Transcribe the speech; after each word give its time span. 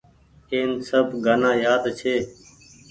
اين 0.53 0.69
سب 0.89 1.07
گآنآ 1.23 1.51
يآد 1.63 1.83
ڇي۔ 1.99 2.15